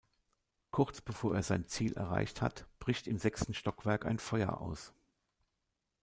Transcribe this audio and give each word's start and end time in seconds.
Kurz 0.71 0.99
bevor 0.99 1.35
er 1.35 1.43
sein 1.43 1.67
Ziel 1.67 1.93
erreicht 1.93 2.41
hat, 2.41 2.65
bricht 2.79 3.05
im 3.05 3.19
sechsten 3.19 3.53
Stockwerk 3.53 4.03
ein 4.03 4.17
Feuer 4.17 4.57
aus. 4.59 4.93